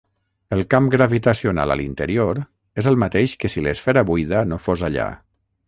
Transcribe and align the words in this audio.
El 0.55 0.61
camp 0.69 0.87
gravitacional 0.95 1.73
a 1.73 1.77
l'interior 1.81 2.41
és 2.83 2.89
el 2.93 2.99
mateix 3.05 3.37
que 3.45 3.53
si 3.55 3.65
l'esfera 3.67 4.07
buida 4.11 4.43
no 4.53 4.61
fos 4.69 4.89
allà. 4.89 5.11